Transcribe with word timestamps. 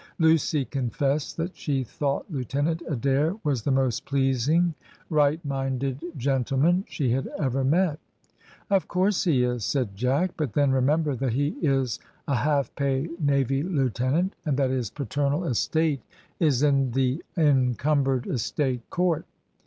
Lucy 0.17 0.65
confessed 0.65 1.37
that 1.37 1.55
she 1.55 1.83
thought 1.83 2.25
Lieutenant 2.27 2.81
Adair 2.89 3.35
was 3.43 3.61
the 3.61 3.69
most 3.69 4.03
pleasing, 4.03 4.73
right 5.11 5.39
minded 5.45 6.03
gentleman 6.17 6.83
she 6.87 7.11
had 7.11 7.27
ever 7.37 7.63
met. 7.63 7.99
"Of 8.71 8.87
course 8.87 9.25
he 9.25 9.43
is," 9.43 9.63
said 9.63 9.95
Jack. 9.95 10.31
"But 10.35 10.53
then, 10.53 10.71
remember 10.71 11.13
that 11.17 11.33
he 11.33 11.49
is 11.61 11.99
a 12.27 12.33
half 12.37 12.73
pay 12.73 13.09
navy 13.19 13.61
lieutenant, 13.61 14.33
and 14.43 14.57
that 14.57 14.71
his 14.71 14.89
paternal 14.89 15.45
estate 15.45 16.01
is 16.39 16.63
in 16.63 16.89
the 16.93 17.23
Encumbered 17.37 18.25
Estate 18.25 18.89
Court." 18.89 19.27